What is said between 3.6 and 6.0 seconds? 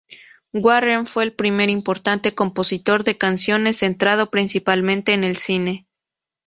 centrado principalmente en el cine.